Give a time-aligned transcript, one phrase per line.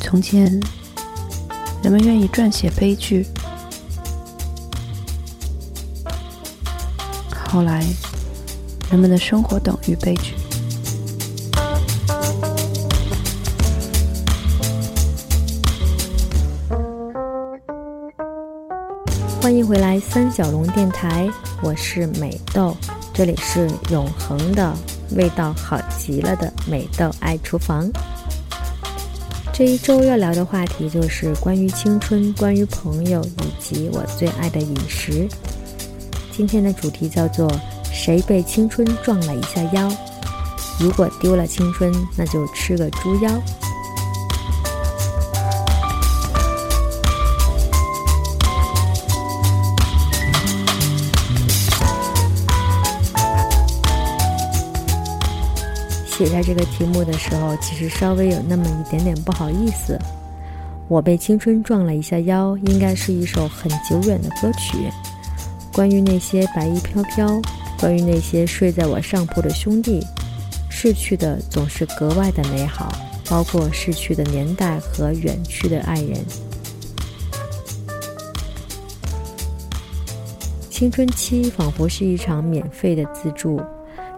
[0.00, 0.60] 从前，
[1.82, 3.24] 人们愿意撰写悲剧；
[7.46, 7.82] 后来，
[8.90, 10.34] 人们的生活等于悲剧。
[19.40, 21.28] 欢迎回来，三角龙电台，
[21.62, 22.76] 我是美豆，
[23.14, 24.72] 这里是永恒的
[25.16, 27.90] 味道好极了的美豆爱厨房。
[29.52, 35.28] 这一周要聊的话题就是关于青春、关于朋友以及我最爱的饮食。
[36.32, 37.50] 今天的主题叫做
[37.92, 39.92] “谁被青春撞了一下腰？
[40.80, 43.30] 如果丢了青春，那就吃个猪腰。”
[56.12, 59.98] 写下这个题目的时候，其实稍微有那么一点点不好意思。
[60.86, 64.76] 我被青春撞了一下腰，应该是一首很久远的歌曲，
[65.72, 67.40] 关于那些白衣飘飘，
[67.80, 70.06] 关于那些睡在我上铺的兄弟，
[70.68, 72.92] 逝去的总是格外的美好，
[73.30, 76.22] 包括逝去的年代和远去的爱人。
[80.68, 83.58] 青春期仿佛是一场免费的自助。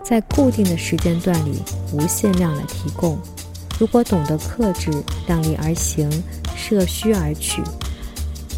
[0.04, 3.18] 在固定的时间段里，无限量的提供。
[3.78, 4.90] 如果懂得克制，
[5.26, 6.08] 量力而行，
[6.54, 7.62] 舍虚而取，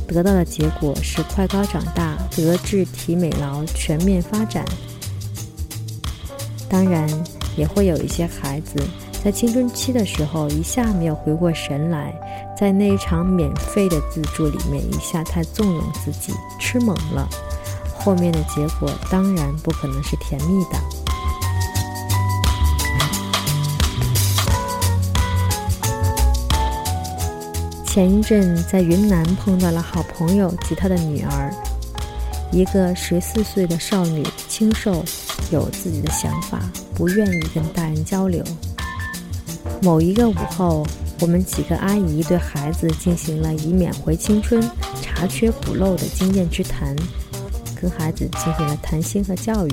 [0.08, 4.64] 得到的结果是快高长大，德智体美劳全面发展。
[6.68, 7.08] 当然，
[7.56, 8.74] 也会有一些孩子
[9.24, 12.12] 在青春期的时候一下没有回过神来，
[12.58, 17.28] 在那一场免费的自助里面一下太纵容自己，吃猛了，
[17.96, 20.95] 后面的结果当然不可能是甜蜜的。
[27.96, 31.50] 前一阵在云南碰到了好朋友及他的女儿，
[32.52, 35.02] 一个十四岁的少女，清瘦，
[35.50, 36.60] 有自己的想法，
[36.94, 38.44] 不愿意跟大人交流。
[39.80, 40.86] 某一个午后，
[41.22, 44.62] 我们几个阿姨对孩子进行了以缅回青春、
[45.00, 46.94] 查缺补漏的经验之谈，
[47.80, 49.72] 跟孩子进行了谈心和教育。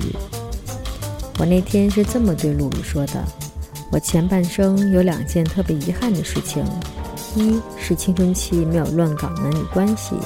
[1.38, 3.22] 我那天是这么对露露说的
[3.92, 6.64] ：“我前半生有两件特别遗憾的事情。”
[7.36, 10.16] 一是青春期没有乱搞男女关系，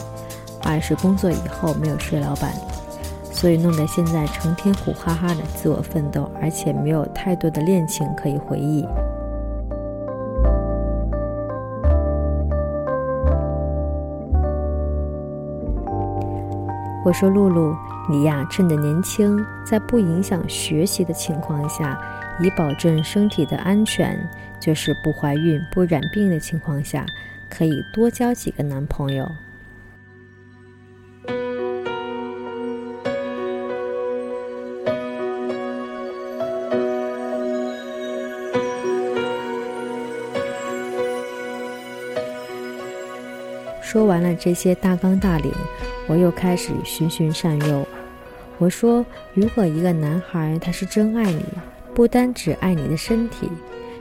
[0.62, 2.52] 二是工作以后没有睡老板，
[3.32, 8.86] 所以弄得现在成天苦哈哈的自我奋斗，而且没有太多的恋情可以回忆。
[17.04, 17.74] 我说露露，
[18.10, 21.98] 你呀，趁着年轻，在不影响学习的情况下，
[22.40, 24.18] 以保证身体的安全。
[24.60, 27.06] 就是不怀孕、不染病的情况下，
[27.48, 29.30] 可以多交几个男朋友。
[43.80, 45.52] 说完了这些大纲大领，
[46.08, 47.86] 我又开始循循善诱。
[48.58, 51.44] 我说：“如果一个男孩他是真爱你，
[51.98, 53.50] 不单只爱你的身体。”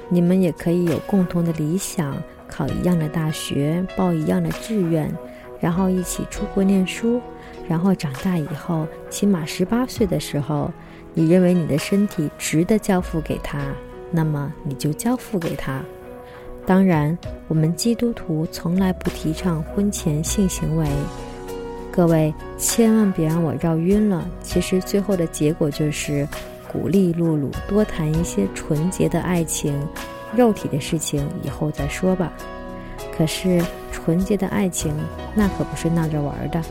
[0.08, 2.16] 你们也可以有共同的理想，
[2.48, 5.12] 考一样的大学，报一样的志愿，
[5.60, 7.20] 然后一起出国念书，
[7.68, 10.72] 然后长大以后，起码十八岁的时候，
[11.16, 13.58] 你认为你的身体值得交付给他，
[14.12, 15.82] 那么你就交付给他。
[16.68, 20.88] 当然，我们基督徒从来不提倡婚前性行为，
[21.92, 24.30] 各位千万别让我绕晕了。
[24.44, 26.28] 其实最后的结果就是。
[26.72, 29.74] 鼓励露露多谈一些纯洁的爱情，
[30.36, 32.32] 肉体的事情以后再说吧。
[33.16, 34.94] 可是纯洁的爱情
[35.34, 36.62] 那可不是闹着玩的，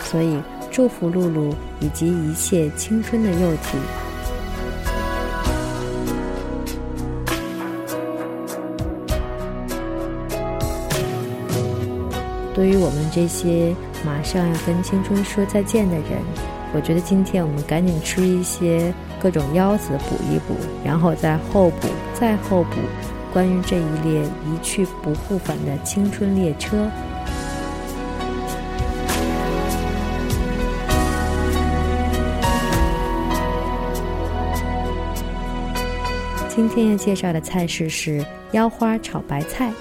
[0.00, 0.40] 所以
[0.70, 3.78] 祝福露露以及一切青春的肉体。
[12.54, 13.74] 对于我们这些
[14.04, 16.20] 马上要跟青春说再见的人，
[16.72, 18.92] 我觉得今天我们赶紧吃一些。
[19.24, 20.54] 各种腰子补一补，
[20.84, 22.76] 然后再后补，再后补。
[23.32, 26.90] 关于这一列一去不复返的青春列车，
[36.46, 38.22] 今天要介绍的菜式是
[38.52, 39.72] 腰花炒白菜。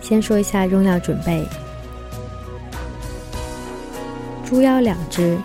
[0.00, 1.46] 先说一下用料准备。
[4.50, 5.38] 猪腰两只，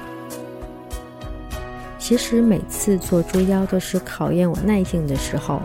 [1.99, 5.61] 其实每次做猪腰都是考验我耐性的时候，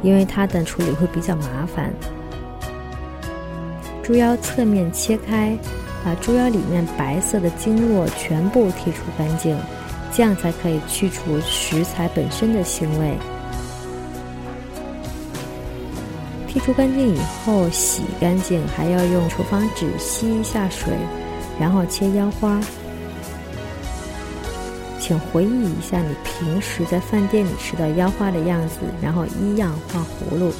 [0.00, 1.92] 因为它的处理会比较麻烦。
[4.02, 5.54] 猪腰侧面切开，
[6.02, 9.54] 把猪腰里面白色的经络全部剔除干净，
[10.14, 13.18] 这样才可以去除食材本身的腥味。
[16.48, 20.94] 剔除干净以后，洗干净，还要用厨房纸吸一下水，
[21.60, 22.60] 然后切腰花。
[25.00, 30.52] 请回忆一下你平时在饭店里吃的腰花的样子，然后一样画葫芦。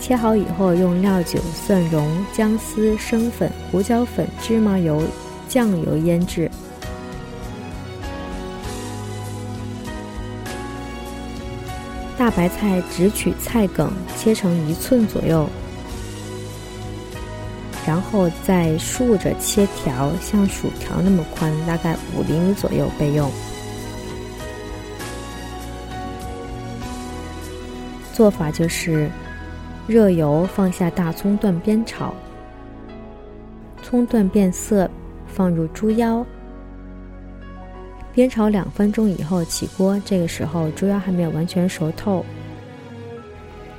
[0.00, 5.02] 切好以后，用料酒、蒜蓉、姜丝、生粉、胡椒粉、芝麻油、
[5.50, 6.50] 酱油腌制。
[12.16, 15.46] 大白菜只取菜梗，切成一寸左右。
[17.88, 23.30] 然后再竖着切条，像薯条那么宽，大概五厘米左右备用。
[28.12, 29.08] 做法就是：
[29.86, 32.12] 热油放下大葱段煸炒，
[33.82, 34.90] 葱段变色，
[35.26, 36.22] 放入猪腰，
[38.14, 39.98] 煸炒两分钟以后起锅。
[40.04, 42.22] 这个时候猪腰还没有完全熟透，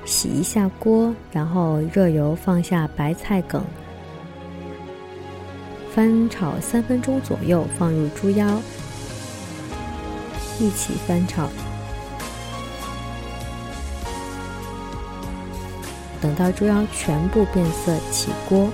[0.03, 3.63] 洗一下锅，然后热油放下白菜梗。
[5.93, 8.61] 翻炒三分钟左右，放入猪腰，
[10.59, 11.49] 一起翻炒。
[16.21, 18.69] 等到猪腰全部变色，起锅。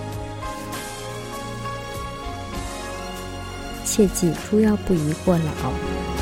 [3.85, 6.14] 切记，猪腰不宜过老。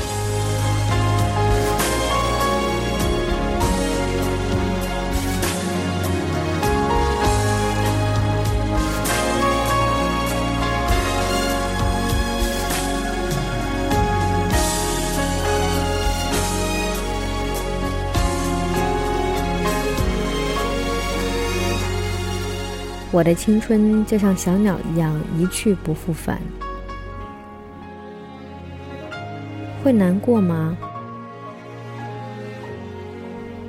[23.14, 26.36] 我的青春就像小鸟一样一去不复返，
[29.80, 30.76] 会难过吗？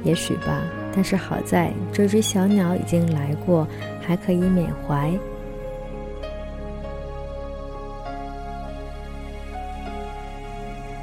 [0.04, 0.64] 也许吧，
[0.96, 3.68] 但是好在这只小鸟已经来过，
[4.02, 5.14] 还可以缅怀。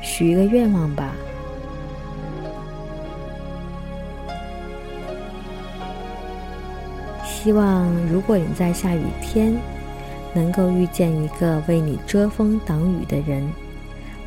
[0.01, 1.13] 许一个愿望吧。
[7.43, 9.53] 希望如果你在下雨天，
[10.33, 13.45] 能够遇见一个为你遮风挡雨的人。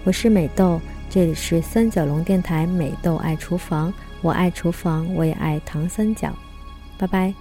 [0.04, 6.30] 我是美豆，这里是三角龙电台美豆爱厨房，我爱厨房，我也爱唐三角。
[6.98, 7.34] 拜拜。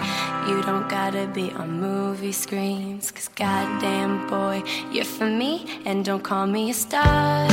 [0.00, 0.07] You
[0.68, 3.10] don't gotta be on movie screens.
[3.10, 4.62] Cause goddamn boy,
[4.92, 5.52] you're for me.
[5.86, 7.48] And don't call me a star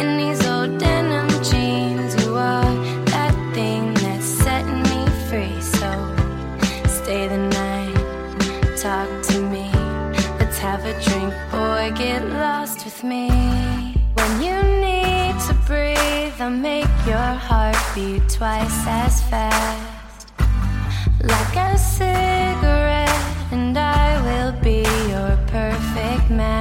[0.00, 2.12] in these old denim jeans.
[2.22, 2.74] You are
[3.12, 5.60] that thing that's setting me free.
[5.78, 5.90] So
[6.98, 7.98] stay the night,
[8.84, 9.66] talk to me.
[10.38, 13.24] Let's have a drink, boy, get lost with me.
[14.18, 14.56] When you
[14.86, 19.90] need to breathe, I'll make your heart beat twice as fast
[21.22, 22.39] like I cigarette,
[26.30, 26.59] mad.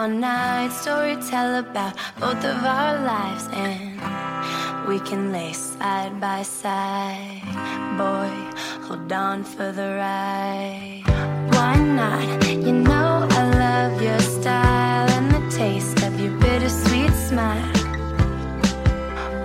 [0.00, 1.20] Perfect man.
[1.30, 4.00] tell about both of our lives and
[4.88, 7.42] we can lay side by side.
[7.98, 8.32] Boy,
[8.86, 11.02] hold on for the ride.
[11.52, 12.48] Why not?
[12.48, 17.72] You know I love your style and the taste of your bittersweet smile.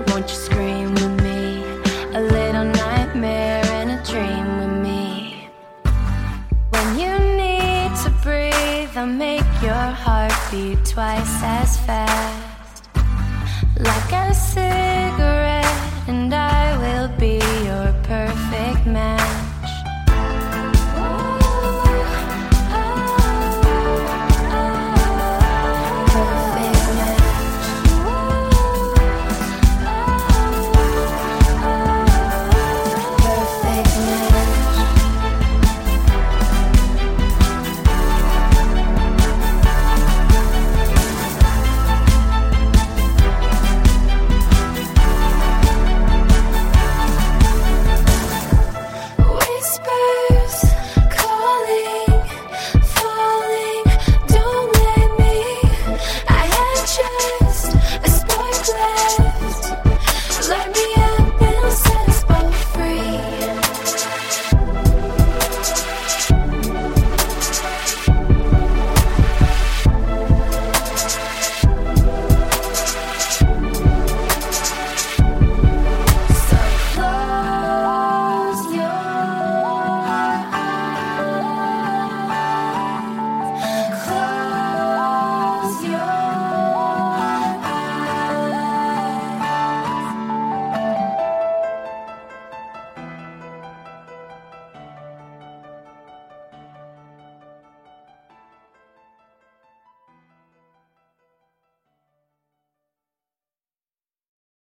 [0.07, 1.63] Won't you scream with me?
[2.19, 5.49] A little nightmare and a dream with me.
[6.69, 9.44] When you need to breathe, I'll make
[10.51, 12.87] beat twice as fast.
[13.79, 15.44] Like a cigarette